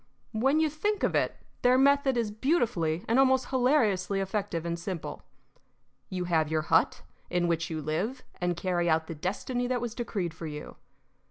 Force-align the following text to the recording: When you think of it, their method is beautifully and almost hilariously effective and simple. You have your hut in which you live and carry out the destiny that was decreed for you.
When 0.31 0.59
you 0.59 0.67
think 0.67 1.03
of 1.03 1.13
it, 1.13 1.35
their 1.61 1.77
method 1.77 2.17
is 2.17 2.31
beautifully 2.31 3.05
and 3.07 3.19
almost 3.19 3.49
hilariously 3.49 4.19
effective 4.19 4.65
and 4.65 4.79
simple. 4.79 5.21
You 6.09 6.23
have 6.23 6.49
your 6.49 6.63
hut 6.63 7.03
in 7.29 7.47
which 7.47 7.69
you 7.69 7.83
live 7.83 8.23
and 8.37 8.57
carry 8.57 8.89
out 8.89 9.05
the 9.05 9.13
destiny 9.13 9.67
that 9.67 9.79
was 9.79 9.93
decreed 9.93 10.33
for 10.33 10.47
you. 10.47 10.77